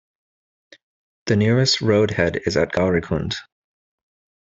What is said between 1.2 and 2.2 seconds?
The nearest road